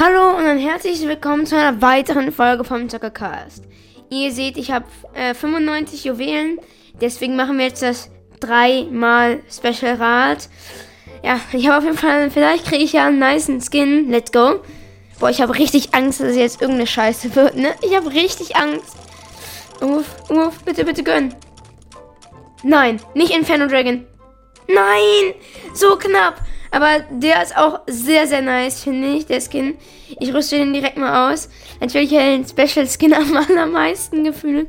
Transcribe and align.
Hallo 0.00 0.36
und 0.36 0.44
ein 0.44 0.60
herzliches 0.60 1.08
Willkommen 1.08 1.44
zu 1.44 1.56
einer 1.56 1.82
weiteren 1.82 2.30
Folge 2.30 2.62
vom 2.62 2.88
Zockercast. 2.88 3.64
Ihr 4.10 4.30
seht, 4.30 4.56
ich 4.56 4.70
habe 4.70 4.84
äh, 5.14 5.34
95 5.34 6.04
Juwelen, 6.04 6.60
deswegen 7.00 7.34
machen 7.34 7.58
wir 7.58 7.64
jetzt 7.64 7.82
das 7.82 8.08
dreimal 8.38 9.40
Special 9.50 9.96
Rad. 9.96 10.48
Ja, 11.24 11.40
ich 11.52 11.66
habe 11.66 11.78
auf 11.78 11.82
jeden 11.82 11.98
Fall, 11.98 12.30
vielleicht 12.30 12.66
kriege 12.66 12.84
ich 12.84 12.92
ja 12.92 13.08
einen 13.08 13.18
nice 13.18 13.50
Skin. 13.68 14.08
Let's 14.08 14.30
go. 14.30 14.60
Boah, 15.18 15.30
ich 15.30 15.42
habe 15.42 15.58
richtig 15.58 15.92
Angst, 15.96 16.20
dass 16.20 16.28
es 16.28 16.36
jetzt 16.36 16.62
irgendeine 16.62 16.86
Scheiße 16.86 17.34
wird, 17.34 17.56
ne? 17.56 17.74
Ich 17.82 17.96
habe 17.96 18.12
richtig 18.12 18.54
Angst. 18.54 18.94
Uff, 19.80 20.06
uff, 20.28 20.62
bitte, 20.64 20.84
bitte 20.84 21.02
gönn. 21.02 21.34
Nein, 22.62 23.00
nicht 23.14 23.34
Inferno 23.34 23.66
Dragon. 23.66 24.06
Nein, 24.68 25.34
so 25.74 25.96
knapp. 25.96 26.40
Aber 26.70 27.00
der 27.10 27.42
ist 27.42 27.56
auch 27.56 27.80
sehr, 27.86 28.26
sehr 28.26 28.42
nice, 28.42 28.82
finde 28.82 29.08
ich, 29.08 29.26
der 29.26 29.40
Skin. 29.40 29.76
Ich 30.20 30.32
rüste 30.32 30.56
den 30.56 30.72
direkt 30.72 30.96
mal 30.96 31.32
aus. 31.32 31.48
Natürlich 31.80 32.10
den 32.10 32.46
Special 32.46 32.86
Skin 32.86 33.14
am 33.14 33.36
allermeisten 33.36 34.24
gefühlt. 34.24 34.68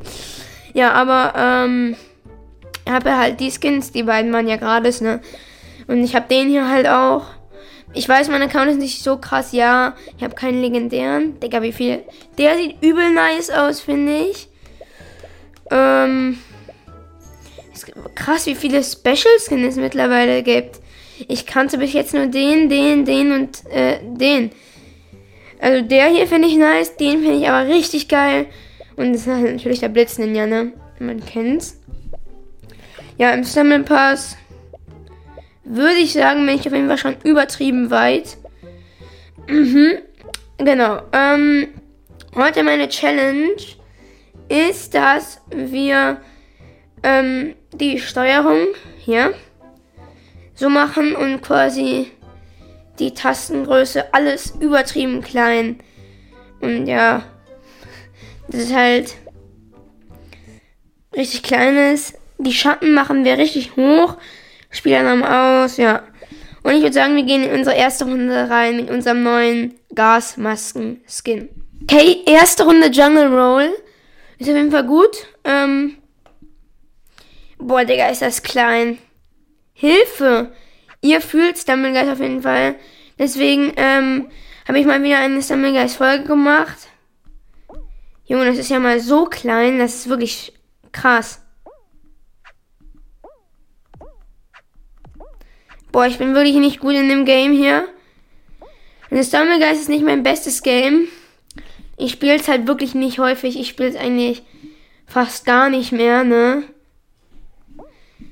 Ja, 0.73 0.93
aber, 0.93 1.33
ähm, 1.35 1.95
ich 2.89 2.91
habe 2.91 3.15
halt 3.15 3.39
die 3.39 3.51
Skins, 3.51 3.91
die 3.91 4.01
beiden 4.01 4.33
waren 4.33 4.47
ja 4.47 4.55
gratis, 4.55 4.99
ne? 5.01 5.21
Und 5.85 6.03
ich 6.03 6.15
habe 6.15 6.27
den 6.27 6.49
hier 6.49 6.67
halt 6.67 6.87
auch. 6.87 7.25
Ich 7.93 8.09
weiß, 8.09 8.29
mein 8.29 8.41
Account 8.41 8.71
ist 8.71 8.77
nicht 8.77 9.03
so 9.03 9.17
krass, 9.17 9.51
ja. 9.51 9.95
Ich 10.17 10.23
habe 10.23 10.33
keinen 10.35 10.61
legendären. 10.61 11.39
Digga, 11.39 11.61
wie 11.61 11.71
viel. 11.71 12.03
Der 12.37 12.57
sieht 12.57 12.81
übel 12.81 13.11
nice 13.11 13.51
aus, 13.51 13.81
finde 13.81 14.17
ich. 14.17 14.47
Ähm. 15.69 16.39
Krass, 18.15 18.45
wie 18.45 18.55
viele 18.55 18.83
Special 18.83 19.37
Skins 19.39 19.73
es 19.73 19.75
mittlerweile 19.75 20.41
gibt. 20.41 20.79
Ich 21.27 21.45
kannte 21.45 21.77
bis 21.77 21.93
jetzt 21.93 22.13
nur 22.13 22.27
den, 22.27 22.69
den, 22.69 23.05
den 23.05 23.31
und 23.31 23.65
äh, 23.71 23.99
den. 24.03 24.51
Also 25.59 25.85
der 25.85 26.07
hier 26.07 26.27
finde 26.27 26.47
ich 26.47 26.55
nice, 26.55 26.95
den 26.95 27.21
finde 27.21 27.37
ich 27.37 27.49
aber 27.49 27.67
richtig 27.67 28.07
geil. 28.07 28.47
Und 28.95 29.13
das 29.13 29.21
ist 29.21 29.27
halt 29.27 29.53
natürlich 29.53 29.79
der 29.79 29.89
Blitz 29.89 30.17
Ninja, 30.17 30.45
ne? 30.45 30.73
Man 30.99 31.25
kennt's. 31.25 31.79
Ja, 33.17 33.31
im 33.31 33.43
Stamina 33.43 33.83
Pass 33.83 34.37
würde 35.63 35.99
ich 35.99 36.13
sagen, 36.13 36.45
bin 36.45 36.55
ich 36.55 36.67
auf 36.67 36.73
jeden 36.73 36.87
Fall 36.87 36.97
schon 36.97 37.17
übertrieben 37.23 37.91
weit. 37.91 38.37
Mhm. 39.47 39.99
Genau. 40.57 41.01
Ähm, 41.13 41.67
heute 42.35 42.63
meine 42.63 42.89
Challenge 42.89 43.55
ist, 44.49 44.93
dass 44.93 45.41
wir 45.49 46.21
ähm, 47.03 47.55
die 47.73 47.99
Steuerung 47.99 48.67
hier 48.97 49.33
so 50.59 50.69
machen 50.69 51.15
und 51.15 51.41
quasi 51.41 52.11
die 52.99 53.13
Tastengröße 53.13 54.13
alles 54.13 54.53
übertrieben 54.59 55.21
klein. 55.21 55.79
Und 56.59 56.85
ja, 56.85 57.23
das 58.49 58.63
ist 58.63 58.73
halt 58.73 59.15
richtig 61.15 61.43
klein 61.43 61.77
ist. 61.77 62.15
Die 62.39 62.51
Schatten 62.51 62.93
machen 62.93 63.23
wir 63.23 63.37
richtig 63.37 63.77
hoch. 63.77 64.17
Spielernamen 64.69 65.23
aus, 65.23 65.77
ja. 65.77 66.03
Und 66.63 66.73
ich 66.73 66.81
würde 66.81 66.93
sagen, 66.93 67.15
wir 67.15 67.23
gehen 67.23 67.43
in 67.43 67.57
unsere 67.57 67.77
erste 67.77 68.03
Runde 68.03 68.49
rein 68.49 68.75
mit 68.75 68.89
unserem 68.89 69.23
neuen 69.23 69.75
Gasmasken-Skin. 69.95 71.49
Okay, 71.83 72.17
erste 72.25 72.65
Runde 72.65 72.87
Jungle 72.87 73.27
Roll. 73.27 73.69
Ist 74.37 74.49
auf 74.49 74.55
jeden 74.55 74.71
Fall 74.71 74.85
gut. 74.85 75.15
Ähm 75.45 75.95
Boah, 77.57 77.85
Digga, 77.85 78.09
ist 78.09 78.21
das 78.21 78.43
klein. 78.43 78.97
Hilfe! 79.79 80.51
Ihr 80.99 81.21
fühlt 81.21 81.57
Stumblegeist 81.57 82.11
auf 82.11 82.19
jeden 82.19 82.41
Fall. 82.41 82.75
Deswegen 83.17 83.71
ähm, 83.77 84.29
habe 84.67 84.77
ich 84.77 84.85
mal 84.85 85.01
wieder 85.01 85.19
eine 85.19 85.41
Stumblegeist-Folge 85.41 86.25
gemacht. 86.25 86.89
Junge, 88.25 88.45
das 88.45 88.57
ist 88.57 88.69
ja 88.69 88.79
mal 88.79 88.99
so 88.99 89.23
klein. 89.23 89.79
Das 89.79 89.95
ist 89.95 90.09
wirklich 90.09 90.51
krass. 90.91 91.41
Boah, 95.93 96.07
ich 96.07 96.17
bin 96.17 96.35
wirklich 96.35 96.57
nicht 96.57 96.81
gut 96.81 96.95
in 96.95 97.07
dem 97.07 97.23
Game 97.23 97.53
hier. 97.53 97.87
Und 99.09 99.23
Stumblegeist 99.23 99.79
ist 99.79 99.89
nicht 99.89 100.03
mein 100.03 100.23
bestes 100.23 100.61
Game. 100.61 101.07
Ich 101.95 102.11
spiele 102.11 102.35
es 102.35 102.49
halt 102.49 102.67
wirklich 102.67 102.95
nicht 102.95 103.17
häufig. 103.19 103.57
Ich 103.57 103.69
spiele 103.69 103.87
es 103.87 103.95
eigentlich 103.95 104.43
fast 105.07 105.45
gar 105.45 105.69
nicht 105.69 105.93
mehr, 105.93 106.25
ne? 106.25 106.63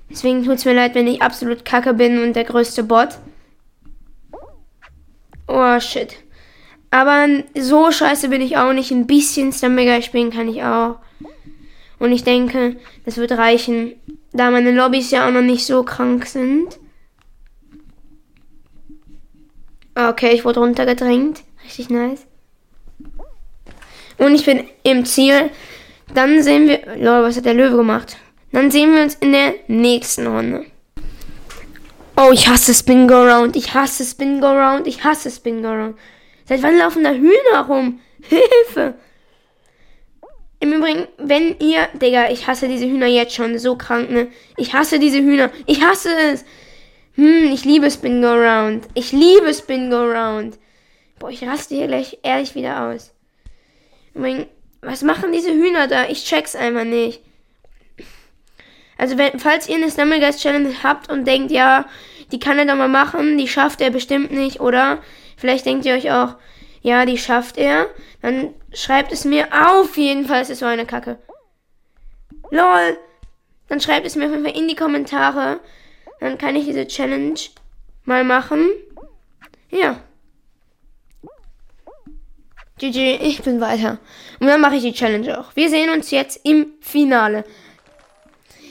Deswegen 0.09 0.43
tut 0.43 0.55
es 0.55 0.65
mir 0.65 0.73
leid, 0.73 0.95
wenn 0.95 1.07
ich 1.07 1.21
absolut 1.21 1.65
kacke 1.65 1.93
bin 1.93 2.23
und 2.23 2.35
der 2.35 2.45
größte 2.45 2.83
Bot. 2.83 3.09
Oh, 5.47 5.79
shit. 5.79 6.17
Aber 6.91 7.27
so 7.57 7.91
scheiße 7.91 8.29
bin 8.29 8.41
ich 8.41 8.57
auch 8.57 8.73
nicht. 8.73 8.91
Ein 8.91 9.07
bisschen 9.07 9.51
Stamina 9.51 10.01
spielen 10.01 10.31
kann 10.31 10.47
ich 10.47 10.63
auch. 10.63 10.97
Und 11.99 12.11
ich 12.11 12.23
denke, 12.23 12.77
das 13.05 13.17
wird 13.17 13.31
reichen, 13.31 13.93
da 14.31 14.51
meine 14.51 14.71
Lobbys 14.71 15.11
ja 15.11 15.27
auch 15.27 15.31
noch 15.31 15.41
nicht 15.41 15.65
so 15.65 15.83
krank 15.83 16.25
sind. 16.25 16.79
Okay, 19.95 20.31
ich 20.33 20.45
wurde 20.45 20.59
runtergedrängt. 20.59 21.41
Richtig 21.65 21.89
nice. 21.89 22.27
Und 24.17 24.35
ich 24.35 24.45
bin 24.45 24.63
im 24.83 25.05
Ziel. 25.05 25.49
Dann 26.13 26.43
sehen 26.43 26.67
wir. 26.67 26.95
Lol, 26.97 27.23
was 27.23 27.35
hat 27.35 27.45
der 27.45 27.53
Löwe 27.53 27.77
gemacht? 27.77 28.17
Dann 28.51 28.71
sehen 28.71 28.95
wir 28.95 29.03
uns 29.03 29.15
in 29.15 29.31
der 29.31 29.55
nächsten 29.67 30.27
Runde. 30.27 30.65
Oh, 32.15 32.31
ich 32.33 32.47
hasse 32.47 32.73
Spin 32.73 33.07
Go 33.07 33.23
Round. 33.23 33.55
Ich 33.55 33.73
hasse 33.73 34.03
Spin 34.03 34.41
Go 34.41 34.47
Round. 34.47 34.87
Ich 34.87 35.03
hasse 35.03 35.29
Spin 35.29 35.61
Go 35.61 35.69
Round. 35.69 35.97
Seit 36.45 36.63
wann 36.63 36.77
laufen 36.77 37.03
da 37.03 37.11
Hühner 37.11 37.67
rum? 37.67 37.99
Hilfe! 38.21 38.95
Im 40.59 40.73
Übrigen, 40.73 41.07
wenn 41.17 41.55
ihr, 41.59 41.87
Digga, 42.01 42.31
ich 42.31 42.47
hasse 42.47 42.67
diese 42.67 42.87
Hühner 42.87 43.05
jetzt 43.05 43.35
schon, 43.35 43.59
so 43.59 43.75
krank, 43.75 44.09
ne? 44.09 44.29
Ich 44.55 44.73
hasse 44.73 44.97
diese 44.97 45.19
Hühner. 45.19 45.51
Ich 45.67 45.83
hasse 45.83 46.09
es. 46.31 46.43
Hm, 47.13 47.51
ich 47.53 47.65
liebe 47.65 47.91
Spin 47.91 48.21
Go 48.21 48.33
Round. 48.33 48.87
Ich 48.95 49.11
liebe 49.11 49.53
Spin 49.53 49.91
Go 49.91 50.03
Round. 50.03 50.57
Boah, 51.19 51.29
ich 51.29 51.43
raste 51.43 51.75
hier 51.75 51.87
gleich 51.87 52.19
ehrlich 52.23 52.55
wieder 52.55 52.89
aus. 52.89 53.13
Im 54.13 54.21
Übrigen, 54.21 54.45
was 54.81 55.03
machen 55.03 55.31
diese 55.31 55.51
Hühner 55.51 55.87
da? 55.87 56.07
Ich 56.09 56.25
check's 56.25 56.55
einfach 56.55 56.83
nicht. 56.83 57.21
Also 58.97 59.17
wenn, 59.17 59.39
falls 59.39 59.69
ihr 59.69 59.75
eine 59.75 59.91
Stumblegeist 59.91 60.41
Challenge 60.41 60.73
habt 60.83 61.09
und 61.11 61.25
denkt, 61.25 61.51
ja, 61.51 61.85
die 62.31 62.39
kann 62.39 62.57
er 62.57 62.65
doch 62.65 62.75
mal 62.75 62.87
machen, 62.87 63.37
die 63.37 63.47
schafft 63.47 63.81
er 63.81 63.89
bestimmt 63.89 64.31
nicht, 64.31 64.59
oder 64.59 64.99
vielleicht 65.37 65.65
denkt 65.65 65.85
ihr 65.85 65.93
euch 65.93 66.11
auch, 66.11 66.35
ja, 66.81 67.05
die 67.05 67.17
schafft 67.17 67.57
er, 67.57 67.87
dann 68.21 68.53
schreibt 68.73 69.11
es 69.11 69.25
mir 69.25 69.47
auf 69.51 69.97
jeden 69.97 70.25
Fall, 70.25 70.41
es 70.41 70.49
ist 70.49 70.59
so 70.59 70.65
eine 70.65 70.85
Kacke. 70.85 71.19
LOL! 72.49 72.97
Dann 73.67 73.81
schreibt 73.81 74.05
es 74.05 74.15
mir 74.15 74.25
auf 74.25 74.31
jeden 74.31 74.45
Fall 74.45 74.57
in 74.57 74.67
die 74.67 74.75
Kommentare. 74.75 75.59
Dann 76.19 76.37
kann 76.37 76.55
ich 76.55 76.65
diese 76.65 76.87
Challenge 76.87 77.39
mal 78.05 78.23
machen. 78.23 78.69
Ja. 79.69 79.99
GG, 82.79 83.17
ich 83.21 83.41
bin 83.41 83.59
weiter. 83.59 83.99
Und 84.39 84.47
dann 84.47 84.61
mache 84.61 84.75
ich 84.75 84.83
die 84.83 84.93
Challenge 84.93 85.39
auch. 85.39 85.55
Wir 85.55 85.69
sehen 85.69 85.89
uns 85.89 86.11
jetzt 86.11 86.39
im 86.45 86.73
Finale. 86.79 87.43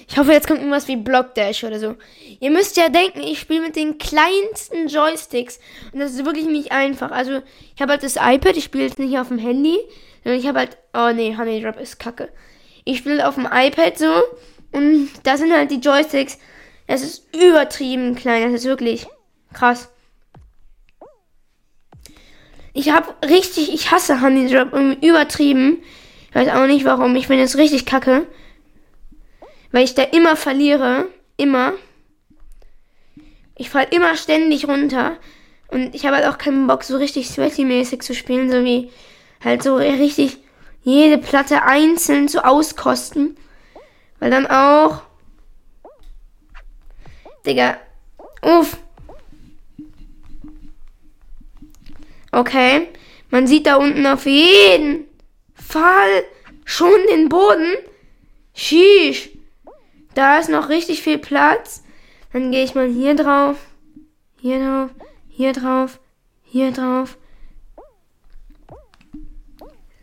Ich 0.09 0.17
hoffe, 0.19 0.33
jetzt 0.33 0.47
kommt 0.47 0.61
irgendwas 0.61 0.87
wie 0.87 0.97
Block 0.97 1.35
Dash 1.35 1.65
oder 1.65 1.81
so. 1.81 1.97
Ihr 2.39 2.51
müsst 2.51 2.77
ja 2.77 2.89
denken, 2.89 3.21
ich 3.21 3.41
spiele 3.41 3.63
mit 3.63 3.77
den 3.77 3.99
kleinsten 3.99 4.87
Joysticks. 4.87 5.59
Und 5.93 5.99
das 5.99 6.13
ist 6.13 6.25
wirklich 6.25 6.47
nicht 6.47 6.71
einfach. 6.71 7.11
Also, 7.11 7.43
ich 7.75 7.83
habe 7.83 7.93
halt 7.93 8.05
das 8.05 8.17
iPad, 8.17 8.57
ich 8.57 8.65
spiele 8.65 8.85
jetzt 8.85 8.99
nicht 8.99 9.19
auf 9.19 9.29
dem 9.29 9.39
Handy. 9.39 9.79
Sondern 10.23 10.41
ich 10.41 10.47
habe 10.47 10.61
halt. 10.61 10.79
Oh 10.95 11.11
nee, 11.13 11.37
Honey 11.37 11.61
Drop 11.61 11.79
ist 11.81 11.99
kacke. 11.99 12.29
Ich 12.85 12.99
spiele 12.99 13.27
auf 13.27 13.35
dem 13.35 13.49
iPad 13.51 13.99
so. 13.99 14.13
Und 14.73 15.11
da 15.25 15.37
sind 15.37 15.53
halt 15.53 15.71
die 15.71 15.81
Joysticks. 15.81 16.39
Es 16.87 17.03
ist 17.03 17.35
übertrieben 17.35 18.15
klein. 18.15 18.53
Das 18.53 18.63
ist 18.63 18.69
wirklich 18.69 19.07
krass. 19.53 19.89
Ich 22.73 22.91
habe 22.91 23.13
richtig. 23.29 23.75
Ich 23.75 23.91
hasse 23.91 24.21
Honey 24.21 24.49
Drop. 24.49 24.73
Übertrieben. 25.03 25.83
Ich 26.29 26.35
weiß 26.35 26.49
auch 26.51 26.67
nicht 26.67 26.85
warum. 26.85 27.17
Ich 27.17 27.27
finde 27.27 27.43
es 27.43 27.57
richtig 27.57 27.87
kacke. 27.87 28.27
Weil 29.77 29.85
ich 29.85 29.95
da 29.95 30.05
immer 30.05 30.37
verliere. 30.37 31.09
Immer. 31.37 31.75
Ich 33.57 33.69
fall 33.69 33.87
immer 33.91 34.17
ständig 34.17 34.67
runter. 34.67 35.19
Und 35.69 35.95
ich 35.95 36.07
habe 36.07 36.17
halt 36.17 36.25
auch 36.25 36.39
keinen 36.39 36.67
Bock, 36.67 36.83
so 36.83 36.97
richtig 36.97 37.29
sweaty-mäßig 37.29 38.01
zu 38.01 38.15
spielen, 38.15 38.51
so 38.51 38.65
wie 38.65 38.91
halt 39.45 39.63
so 39.63 39.77
richtig 39.77 40.39
jede 40.83 41.19
Platte 41.19 41.63
einzeln 41.65 42.27
zu 42.27 42.43
auskosten. 42.43 43.37
Weil 44.19 44.31
dann 44.31 44.47
auch. 44.47 45.03
Digga. 47.45 47.77
Uff. 48.41 48.79
Okay. 52.33 52.89
Man 53.29 53.47
sieht 53.47 53.67
da 53.67 53.77
unten 53.77 54.07
auf 54.07 54.25
jeden 54.25 55.05
Fall 55.53 56.25
schon 56.65 56.99
den 57.11 57.29
Boden. 57.29 57.75
Sheesh. 58.55 59.36
Da 60.17 60.39
ist 60.39 60.49
noch 60.49 60.71
richtig 60.71 61.03
viel 61.03 61.19
Platz. 61.19 61.85
Dann 62.33 62.51
gehe 62.51 62.65
ich 62.65 62.75
mal 62.75 62.89
hier 62.89 63.15
drauf. 63.15 63.59
Hier 64.41 64.59
drauf. 64.59 64.91
Hier 65.29 65.53
drauf. 65.53 66.01
Hier 66.43 66.73
drauf. 66.73 67.19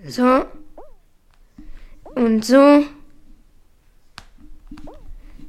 So. 0.06 0.46
Und 2.14 2.46
so. 2.46 2.86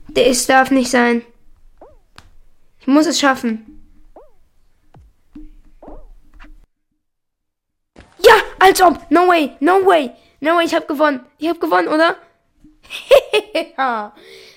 Das 0.08 0.46
darf 0.46 0.70
nicht 0.70 0.90
sein. 0.90 1.20
Ich 2.80 2.86
muss 2.86 3.04
es 3.04 3.20
schaffen. 3.20 3.86
Ja, 8.18 8.34
als 8.58 8.80
ob. 8.80 9.10
No 9.10 9.28
way, 9.28 9.50
no 9.60 9.84
way. 9.84 10.10
No 10.40 10.56
way, 10.56 10.64
ich 10.64 10.74
hab 10.74 10.88
gewonnen. 10.88 11.20
Ich 11.36 11.50
hab 11.50 11.60
gewonnen, 11.60 11.88
oder? 11.88 12.16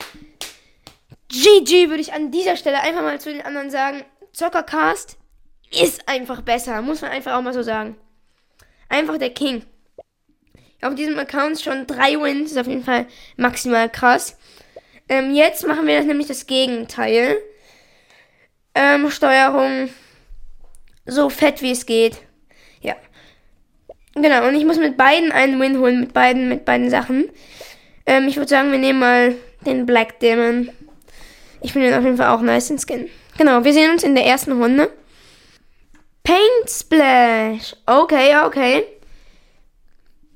GG 1.38 1.90
würde 1.90 2.02
ich 2.02 2.14
an 2.14 2.32
dieser 2.32 2.56
Stelle 2.56 2.82
einfach 2.82 3.02
mal 3.02 3.20
zu 3.20 3.32
den 3.32 3.42
anderen 3.42 3.70
sagen. 3.70 4.04
Zockercast 4.34 5.18
ist 5.72 6.08
einfach 6.08 6.42
besser. 6.42 6.82
Muss 6.82 7.02
man 7.02 7.12
einfach 7.12 7.38
auch 7.38 7.42
mal 7.42 7.54
so 7.54 7.62
sagen. 7.62 7.98
Einfach 8.90 9.18
der 9.18 9.30
King. 9.30 9.64
Auf 10.82 10.96
diesem 10.96 11.18
Account 11.20 11.60
schon 11.60 11.86
drei 11.86 12.20
Wins. 12.20 12.52
Ist 12.52 12.58
auf 12.58 12.68
jeden 12.68 12.84
Fall 12.84 13.06
maximal 13.36 13.90
krass. 13.90 14.38
Ähm, 15.10 15.34
jetzt 15.36 15.66
machen 15.68 15.86
wir 15.86 16.02
nämlich 16.04 16.28
das 16.28 16.48
Gegenteil. 16.48 17.38
Ähm, 18.74 19.10
Steuerung 19.10 19.90
so 21.06 21.30
fett 21.30 21.62
wie 21.62 21.72
es 21.72 21.86
geht. 21.86 22.18
Ja. 22.82 22.96
Genau, 24.16 24.48
und 24.48 24.56
ich 24.56 24.66
muss 24.66 24.78
mit 24.78 24.98
beiden 24.98 25.32
einen 25.32 25.60
Win 25.60 25.80
holen, 25.80 26.00
mit 26.00 26.14
beiden, 26.14 26.50
mit 26.50 26.66
beiden 26.66 26.90
Sachen. 26.90 27.30
Ähm, 28.06 28.28
ich 28.28 28.38
würde 28.38 28.50
sagen, 28.50 28.72
wir 28.72 28.80
nehmen 28.80 29.00
mal 29.00 29.36
den 29.66 29.86
Black 29.86 30.20
Demon. 30.20 30.70
Ich 31.68 31.74
finde 31.74 31.90
den 31.90 32.00
auf 32.00 32.06
jeden 32.06 32.16
Fall 32.16 32.30
auch 32.30 32.40
nice, 32.40 32.70
den 32.70 32.80
Skin. 32.80 33.10
Genau, 33.38 33.62
wir 33.66 33.74
sehen 33.74 33.92
uns 33.92 34.02
in 34.02 34.16
der 34.16 34.26
ersten 34.26 34.54
Runde. 34.54 34.90
Paint 36.24 36.70
Splash. 36.70 37.76
Okay, 37.86 38.38
okay. 38.46 38.86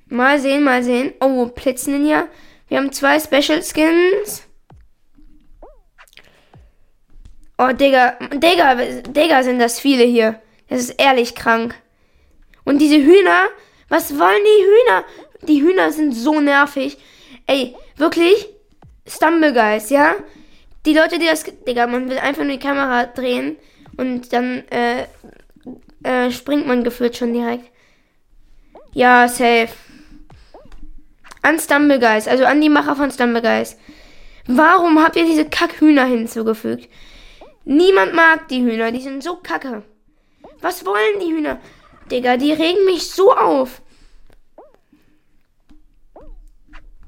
Mal 0.07 0.41
sehen, 0.41 0.65
mal 0.65 0.83
sehen. 0.83 1.13
Oh, 1.21 1.45
Blitz 1.45 1.87
Ninja. 1.87 2.27
Wir 2.67 2.79
haben 2.79 2.91
zwei 2.91 3.17
Special 3.17 3.63
Skins. 3.63 4.43
Oh, 7.57 7.71
Digga, 7.71 8.17
Digga, 8.33 8.75
Digga, 9.07 9.43
sind 9.43 9.59
das 9.59 9.79
viele 9.79 10.03
hier. 10.03 10.41
Das 10.67 10.81
ist 10.81 11.01
ehrlich 11.01 11.33
krank. 11.33 11.75
Und 12.65 12.79
diese 12.79 12.97
Hühner, 12.97 13.47
was 13.87 14.19
wollen 14.19 14.43
die 14.43 14.65
Hühner? 14.65 15.05
Die 15.43 15.61
Hühner 15.61 15.93
sind 15.93 16.11
so 16.11 16.41
nervig. 16.41 16.97
Ey, 17.47 17.73
wirklich? 17.95 18.49
Stumbleguys, 19.07 19.91
ja? 19.91 20.15
Die 20.85 20.93
Leute, 20.93 21.19
die 21.19 21.25
das. 21.25 21.43
Digga, 21.43 21.87
man 21.87 22.09
will 22.09 22.17
einfach 22.17 22.43
nur 22.43 22.53
die 22.53 22.59
Kamera 22.59 23.05
drehen 23.05 23.57
und 23.97 24.33
dann 24.33 24.63
äh, 24.69 25.05
äh, 26.03 26.31
springt 26.31 26.67
man 26.67 26.83
gefühlt 26.83 27.15
schon 27.15 27.33
direkt. 27.33 27.69
Ja, 28.93 29.27
safe. 29.27 29.69
An 31.43 31.59
Stumbleguys, 31.59 32.27
also 32.27 32.45
an 32.45 32.61
die 32.61 32.69
Macher 32.69 32.95
von 32.95 33.11
Stumbleguys. 33.11 33.77
Warum 34.47 35.03
habt 35.03 35.15
ihr 35.15 35.25
diese 35.25 35.45
Kackhühner 35.45 36.05
hinzugefügt? 36.05 36.89
Niemand 37.63 38.13
mag 38.13 38.47
die 38.47 38.61
Hühner, 38.61 38.91
die 38.91 39.01
sind 39.01 39.23
so 39.23 39.35
kacke. 39.35 39.83
Was 40.61 40.85
wollen 40.85 41.19
die 41.19 41.31
Hühner? 41.31 41.59
Digga, 42.09 42.37
die 42.37 42.51
regen 42.51 42.85
mich 42.85 43.09
so 43.09 43.33
auf. 43.33 43.81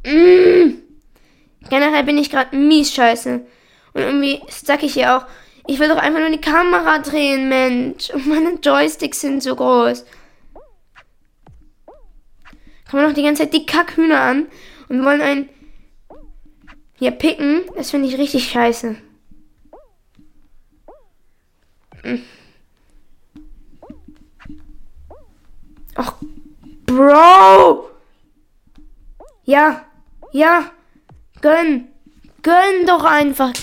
Mmh. 0.05 0.75
Generell 1.69 2.03
bin 2.03 2.17
ich 2.17 2.29
gerade 2.29 2.55
mies 2.55 2.93
scheiße. 2.93 3.45
Und 3.93 4.01
irgendwie 4.01 4.41
stuck 4.49 4.83
ich 4.83 4.93
hier 4.93 5.17
auch. 5.17 5.25
Ich 5.67 5.79
will 5.79 5.87
doch 5.87 5.97
einfach 5.97 6.19
nur 6.19 6.29
die 6.29 6.41
Kamera 6.41 6.99
drehen, 6.99 7.47
Mensch. 7.47 8.09
Und 8.09 8.27
meine 8.27 8.55
Joysticks 8.61 9.21
sind 9.21 9.41
so 9.41 9.55
groß. 9.55 10.05
Kann 12.85 12.99
man 12.99 13.09
noch 13.09 13.15
die 13.15 13.23
ganze 13.23 13.43
Zeit 13.43 13.53
die 13.53 13.65
Kackhühner 13.65 14.19
an 14.19 14.47
und 14.89 15.03
wollen 15.05 15.21
einen 15.21 15.49
hier 16.95 17.11
picken. 17.11 17.61
Das 17.75 17.91
finde 17.91 18.07
ich 18.07 18.17
richtig 18.17 18.49
scheiße. 18.51 18.95
Ach, 25.95 26.15
Bro! 26.85 27.89
Ja, 29.45 29.85
ja, 30.31 30.71
gönn, 31.41 31.87
gönn 32.41 32.85
doch 32.85 33.03
einfach. 33.03 33.53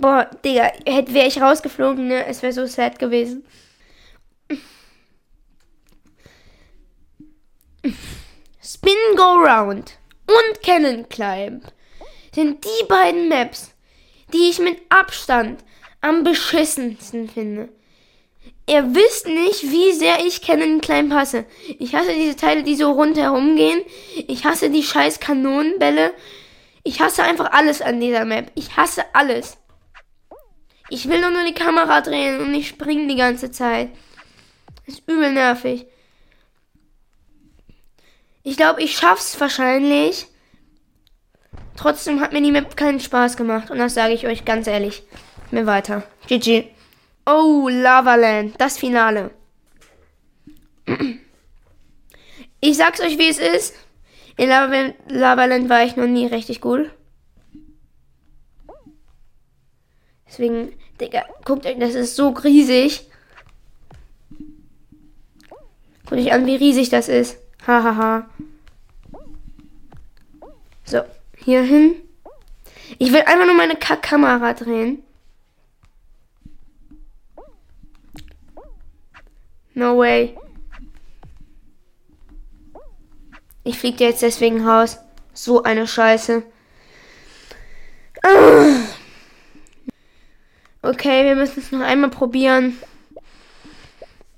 Boah, 0.00 0.30
Digga, 0.42 0.72
wäre 0.86 1.26
ich 1.26 1.42
rausgeflogen, 1.42 2.08
ne? 2.08 2.24
Es 2.24 2.42
wäre 2.42 2.54
so 2.54 2.64
sad 2.64 2.98
gewesen. 2.98 3.44
Spin 8.62 9.16
Go 9.16 9.34
Round 9.34 9.98
und 10.26 10.62
Cannon 10.62 11.06
Climb 11.08 11.64
sind 12.34 12.64
die 12.64 12.86
beiden 12.86 13.28
Maps, 13.28 13.74
die 14.32 14.48
ich 14.48 14.58
mit 14.58 14.80
Abstand 14.88 15.62
am 16.00 16.24
beschissensten 16.24 17.28
finde. 17.28 17.68
Ihr 18.66 18.94
wisst 18.94 19.26
nicht, 19.26 19.64
wie 19.64 19.92
sehr 19.92 20.24
ich 20.24 20.40
Cannon 20.40 20.80
Climb 20.80 21.12
hasse. 21.12 21.44
Ich 21.78 21.94
hasse 21.94 22.14
diese 22.14 22.36
Teile, 22.36 22.62
die 22.62 22.76
so 22.76 22.92
rundherum 22.92 23.56
gehen. 23.56 23.82
Ich 24.28 24.46
hasse 24.46 24.70
die 24.70 24.82
scheiß 24.82 25.20
Kanonenbälle. 25.20 26.14
Ich 26.84 27.00
hasse 27.00 27.22
einfach 27.22 27.52
alles 27.52 27.82
an 27.82 28.00
dieser 28.00 28.24
Map. 28.24 28.50
Ich 28.54 28.76
hasse 28.76 29.04
alles. 29.12 29.58
Ich 30.90 31.08
will 31.08 31.20
nur, 31.20 31.44
die 31.44 31.54
Kamera 31.54 32.00
drehen 32.00 32.40
und 32.40 32.50
nicht 32.50 32.68
springen 32.68 33.08
die 33.08 33.16
ganze 33.16 33.52
Zeit. 33.52 33.90
ist 34.86 35.08
übel 35.08 35.32
nervig. 35.32 35.86
Ich 38.42 38.56
glaube, 38.56 38.82
ich 38.82 38.96
schaff's 38.96 39.38
wahrscheinlich. 39.40 40.26
Trotzdem 41.76 42.20
hat 42.20 42.32
mir 42.32 42.42
die 42.42 42.50
Map 42.50 42.76
keinen 42.76 42.98
Spaß 42.98 43.36
gemacht. 43.36 43.70
Und 43.70 43.78
das 43.78 43.94
sage 43.94 44.14
ich 44.14 44.26
euch 44.26 44.44
ganz 44.44 44.66
ehrlich. 44.66 45.04
Mir 45.52 45.66
weiter. 45.66 46.02
GG. 46.26 46.64
Oh, 47.24 47.68
Lavaland. 47.70 48.54
Das 48.58 48.76
Finale. 48.76 49.30
Ich 52.60 52.76
sag's 52.76 53.00
euch, 53.00 53.16
wie 53.16 53.28
es 53.28 53.38
ist. 53.38 53.76
In 54.36 54.48
Lavaland 54.48 55.68
war 55.68 55.84
ich 55.84 55.94
noch 55.94 56.06
nie 56.06 56.26
richtig 56.26 56.60
gut. 56.60 56.90
Deswegen, 60.30 60.72
Digga, 61.00 61.24
guckt 61.44 61.66
euch, 61.66 61.78
das 61.78 61.94
ist 61.94 62.14
so 62.14 62.28
riesig. 62.28 63.10
Guckt 66.06 66.20
euch 66.20 66.32
an, 66.32 66.46
wie 66.46 66.54
riesig 66.54 66.88
das 66.88 67.08
ist. 67.08 67.36
Hahaha. 67.66 67.96
Ha, 67.96 67.96
ha. 67.96 68.30
So, 70.84 71.02
hier 71.36 71.62
hin. 71.62 71.96
Ich 72.98 73.12
will 73.12 73.22
einfach 73.22 73.46
nur 73.46 73.54
meine 73.54 73.76
Kackkamera 73.76 74.54
drehen. 74.54 75.02
No 79.74 79.98
way. 79.98 80.36
Ich 83.64 83.78
fliege 83.78 84.04
jetzt 84.04 84.22
deswegen 84.22 84.66
raus. 84.66 84.98
So 85.32 85.62
eine 85.62 85.86
Scheiße. 85.86 86.42
Okay, 90.90 91.24
wir 91.24 91.36
müssen 91.36 91.60
es 91.60 91.70
noch 91.70 91.82
einmal 91.82 92.10
probieren. 92.10 92.76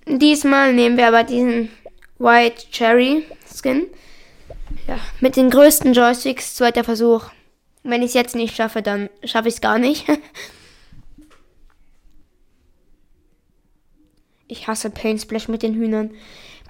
Diesmal 0.07 0.75
nehmen 0.75 0.99
wir 0.99 1.09
aber 1.09 1.25
diesen 1.25 1.71
White 2.19 2.67
Cherry 2.71 3.25
Skin. 3.51 3.87
Ja, 4.87 4.99
mit 5.21 5.37
den 5.37 5.49
größten 5.49 5.95
Joysticks, 5.95 6.55
zweiter 6.55 6.85
Versuch. 6.85 7.31
Wenn 7.85 8.03
ich 8.03 8.09
es 8.09 8.15
jetzt 8.15 8.35
nicht 8.35 8.55
schaffe, 8.55 8.83
dann 8.83 9.09
schaffe 9.25 9.49
ich 9.49 9.55
es 9.55 9.61
gar 9.63 9.79
nicht. 9.79 10.07
Ich 14.49 14.69
hasse 14.69 14.91
Paint 14.91 15.19
Splash 15.19 15.49
mit 15.49 15.63
den 15.63 15.73
Hühnern. 15.73 16.11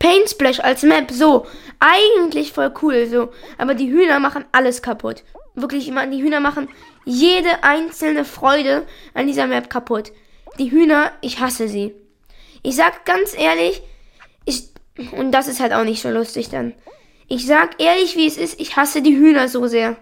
Paint 0.03 0.29
Splash 0.29 0.59
als 0.59 0.83
Map, 0.83 1.13
so. 1.13 1.47
Eigentlich 1.79 2.53
voll 2.53 2.75
cool, 2.83 3.07
so. 3.07 3.31
Aber 3.57 3.77
die 3.77 3.89
Hühner 3.89 4.19
machen 4.19 4.45
alles 4.51 4.83
kaputt. 4.83 5.23
Wirklich, 5.55 5.85
die 5.85 6.23
Hühner 6.23 6.41
machen 6.41 6.69
jede 7.05 7.63
einzelne 7.63 8.25
Freude 8.25 8.85
an 9.15 9.29
dieser 9.29 9.47
Map 9.47 9.71
kaputt. 9.71 10.11
Die 10.59 10.73
Hühner, 10.73 11.13
ich 11.21 11.39
hasse 11.39 11.69
sie. 11.69 11.95
Ich 12.65 12.75
sag 12.75 13.05
ganz 13.05 13.39
ehrlich, 13.39 13.81
ich, 14.45 14.71
Und 15.13 15.31
das 15.31 15.47
ist 15.47 15.61
halt 15.61 15.73
auch 15.73 15.85
nicht 15.85 16.03
so 16.03 16.11
lustig 16.11 16.49
dann. 16.49 16.75
Ich 17.29 17.47
sag 17.47 17.81
ehrlich, 17.81 18.17
wie 18.17 18.27
es 18.27 18.39
ist, 18.39 18.61
ich 18.61 18.75
hasse 18.77 19.03
die 19.03 19.17
Hühner 19.17 19.49
so 19.49 19.69
sehr. 19.69 19.97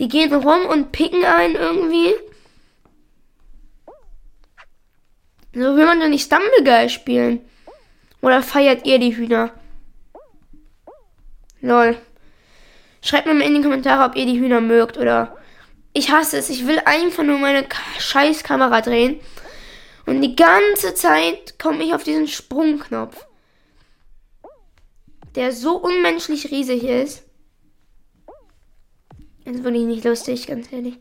Die 0.00 0.08
gehen 0.08 0.34
rum 0.34 0.66
und 0.66 0.90
picken 0.90 1.24
einen 1.24 1.54
irgendwie. 1.54 2.12
So 5.52 5.76
will 5.76 5.86
man 5.86 6.00
doch 6.00 6.08
nicht 6.08 6.24
Stumbleguy 6.24 6.88
spielen. 6.88 7.48
Oder 8.24 8.42
feiert 8.42 8.86
ihr 8.86 8.98
die 8.98 9.14
Hühner? 9.14 9.52
Lol. 11.60 11.98
Schreibt 13.02 13.26
mir 13.26 13.34
mal 13.34 13.44
in 13.44 13.54
die 13.54 13.60
Kommentare, 13.60 14.08
ob 14.08 14.16
ihr 14.16 14.24
die 14.24 14.40
Hühner 14.40 14.62
mögt 14.62 14.96
oder. 14.96 15.36
Ich 15.92 16.10
hasse 16.10 16.38
es. 16.38 16.48
Ich 16.48 16.66
will 16.66 16.80
einfach 16.86 17.22
nur 17.22 17.38
meine 17.38 17.68
scheiß 17.98 18.42
Kamera 18.42 18.80
drehen. 18.80 19.20
Und 20.06 20.22
die 20.22 20.36
ganze 20.36 20.94
Zeit 20.94 21.58
komme 21.58 21.84
ich 21.84 21.92
auf 21.92 22.02
diesen 22.02 22.26
Sprungknopf. 22.26 23.26
Der 25.34 25.52
so 25.52 25.76
unmenschlich 25.76 26.50
riesig 26.50 26.82
ist. 26.82 27.24
Das 29.44 29.56
ist 29.56 29.64
wirklich 29.64 29.84
nicht 29.84 30.04
lustig, 30.04 30.46
ganz 30.46 30.72
ehrlich. 30.72 30.96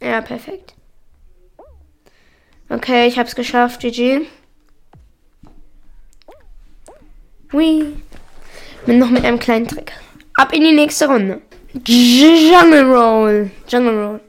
Ja, 0.00 0.20
perfekt. 0.20 0.77
Okay, 2.78 3.08
ich 3.08 3.18
hab's 3.18 3.34
geschafft, 3.34 3.80
GG. 3.80 4.20
Hui. 7.52 7.96
Noch 8.86 9.10
mit 9.10 9.24
einem 9.24 9.40
kleinen 9.40 9.66
Trick. 9.66 9.92
Ab 10.36 10.52
in 10.52 10.62
die 10.62 10.70
nächste 10.70 11.08
Runde. 11.08 11.42
Jungle 11.84 12.84
Roll. 12.84 13.50
Jungle 13.66 14.04
Roll. 14.04 14.20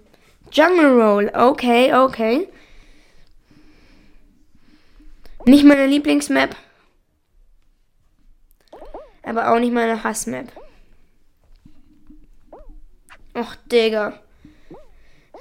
Jungle 0.51 0.99
Roll. 0.99 1.31
Okay, 1.31 1.93
okay. 1.93 2.47
Nicht 5.45 5.63
meine 5.63 5.85
Lieblingsmap. 5.85 6.55
Aber 9.21 9.53
auch 9.53 9.59
nicht 9.59 9.73
meine 9.73 10.03
Hassmap. 10.03 10.51
Och, 13.35 13.55
Digga. 13.71 14.19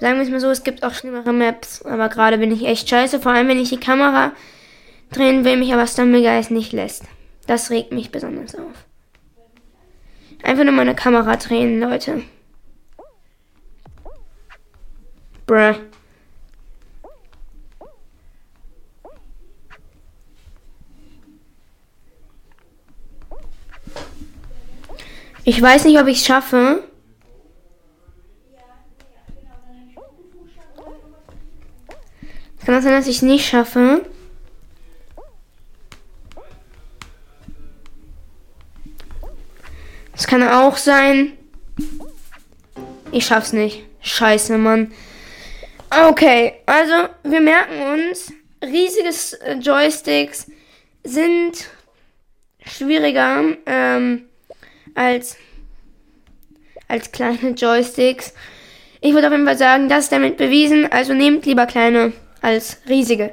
Sagen 0.01 0.17
wir 0.17 0.23
es 0.23 0.31
mal 0.31 0.41
so, 0.41 0.49
es 0.49 0.63
gibt 0.63 0.85
auch 0.85 0.95
schlimmere 0.95 1.33
Maps. 1.33 1.83
Aber 1.83 2.09
gerade 2.09 2.39
bin 2.39 2.53
ich 2.53 2.65
echt 2.65 2.89
scheiße. 2.89 3.21
Vor 3.21 3.33
allem, 3.33 3.49
wenn 3.49 3.59
ich 3.59 3.69
die 3.69 3.81
Kamera 3.81 4.33
drehen 5.11 5.45
will, 5.45 5.57
mich 5.57 5.73
aber 5.73 5.87
Stumblegeist 5.87 6.51
nicht 6.51 6.73
lässt. 6.73 7.05
Das 7.47 7.71
regt 7.71 7.93
mich 7.93 8.11
besonders 8.11 8.55
auf. 8.55 8.87
Einfach 10.43 10.65
nur 10.65 10.73
meine 10.73 10.95
Kamera 10.95 11.37
drehen, 11.37 11.81
Leute. 11.81 12.23
Bruh. 15.47 15.75
Ich 25.45 25.63
weiß 25.63 25.87
nicht, 25.87 25.99
ob 25.99 26.07
ich 26.07 26.19
es 26.19 26.27
schaffe. 26.27 26.85
Kann 32.69 32.77
auch 32.77 32.83
sein, 32.83 32.93
dass 32.93 33.07
ich 33.07 33.17
es 33.17 33.23
nicht 33.23 33.49
schaffe. 33.49 34.05
Es 40.15 40.27
kann 40.27 40.47
auch 40.47 40.77
sein. 40.77 41.33
Ich 43.11 43.25
schaff's 43.25 43.55
nicht. 43.55 43.85
Scheiße, 44.03 44.59
Mann. 44.59 44.93
Okay, 46.11 46.57
also 46.67 47.09
wir 47.23 47.41
merken 47.41 47.81
uns, 47.95 48.35
riesige 48.63 49.15
äh, 49.47 49.55
Joysticks 49.55 50.51
sind 51.05 51.71
schwieriger 52.67 53.45
ähm, 53.65 54.27
als, 54.95 55.39
als 56.87 57.11
kleine 57.13 57.53
Joysticks. 57.57 58.35
Ich 59.01 59.15
würde 59.15 59.29
auf 59.29 59.33
jeden 59.33 59.47
Fall 59.47 59.57
sagen, 59.57 59.89
das 59.89 60.05
ist 60.05 60.13
damit 60.13 60.37
bewiesen. 60.37 60.93
Also 60.93 61.15
nehmt 61.15 61.47
lieber 61.47 61.65
kleine 61.65 62.13
als 62.41 62.79
riesige. 62.89 63.33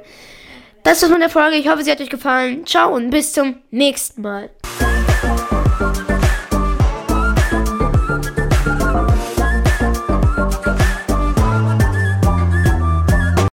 Das 0.82 1.02
von 1.10 1.20
der 1.20 1.28
Folge. 1.30 1.56
Ich 1.56 1.68
hoffe, 1.68 1.82
sie 1.82 1.90
hat 1.90 2.00
euch 2.00 2.10
gefallen. 2.10 2.64
Ciao 2.64 2.94
und 2.94 3.10
bis 3.10 3.32
zum 3.32 3.56
nächsten 3.70 4.22
Mal. 4.22 4.50